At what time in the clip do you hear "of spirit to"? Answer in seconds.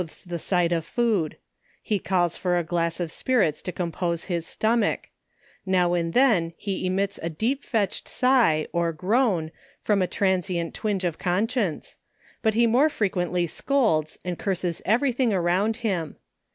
2.99-3.71